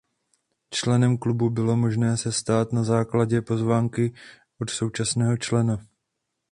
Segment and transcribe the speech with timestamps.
[0.71, 4.13] Členem Klubu bylo možné se stát na základě pozvánky
[4.61, 5.79] od současného člena.